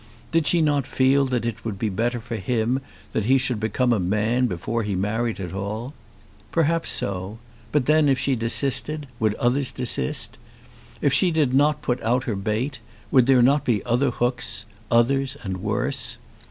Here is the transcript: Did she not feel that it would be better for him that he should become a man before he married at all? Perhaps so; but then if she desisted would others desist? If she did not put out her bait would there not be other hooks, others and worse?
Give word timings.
Did 0.31 0.47
she 0.47 0.63
not 0.63 0.87
feel 0.87 1.25
that 1.27 1.45
it 1.45 1.63
would 1.63 1.77
be 1.77 1.87
better 1.87 2.19
for 2.19 2.37
him 2.37 2.79
that 3.13 3.25
he 3.25 3.37
should 3.37 3.59
become 3.59 3.93
a 3.93 3.99
man 3.99 4.47
before 4.47 4.81
he 4.81 4.95
married 4.95 5.39
at 5.39 5.53
all? 5.53 5.93
Perhaps 6.51 6.89
so; 6.89 7.37
but 7.71 7.85
then 7.85 8.09
if 8.09 8.17
she 8.17 8.35
desisted 8.35 9.05
would 9.19 9.35
others 9.35 9.71
desist? 9.71 10.39
If 11.03 11.13
she 11.13 11.29
did 11.29 11.53
not 11.53 11.83
put 11.83 12.01
out 12.01 12.23
her 12.23 12.35
bait 12.35 12.79
would 13.11 13.27
there 13.27 13.43
not 13.43 13.63
be 13.63 13.85
other 13.85 14.09
hooks, 14.09 14.65
others 14.89 15.37
and 15.43 15.57
worse? 15.57 16.17